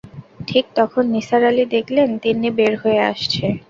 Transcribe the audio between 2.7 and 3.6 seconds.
হয়ে আসছে।